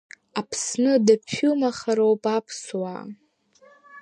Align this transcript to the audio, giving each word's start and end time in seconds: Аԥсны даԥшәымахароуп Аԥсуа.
Аԥсны 0.39 0.93
даԥшәымахароуп 1.05 2.23
Аԥсуа. 2.35 2.95